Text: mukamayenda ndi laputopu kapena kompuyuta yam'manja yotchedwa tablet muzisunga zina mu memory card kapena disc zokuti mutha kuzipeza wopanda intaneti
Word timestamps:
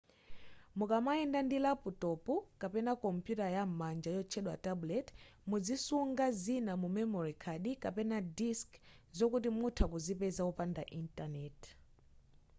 mukamayenda 0.77 1.39
ndi 1.43 1.57
laputopu 1.65 2.33
kapena 2.61 2.91
kompuyuta 3.03 3.47
yam'manja 3.55 4.09
yotchedwa 4.17 4.55
tablet 4.65 5.07
muzisunga 5.49 6.25
zina 6.43 6.71
mu 6.81 6.87
memory 6.97 7.33
card 7.43 7.65
kapena 7.83 8.17
disc 8.39 8.69
zokuti 9.17 9.49
mutha 9.57 9.85
kuzipeza 9.91 10.41
wopanda 10.47 10.83
intaneti 10.99 11.69